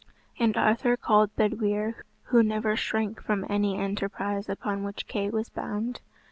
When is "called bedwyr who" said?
0.97-2.41